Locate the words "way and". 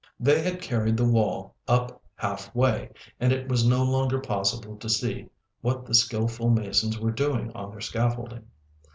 2.55-3.31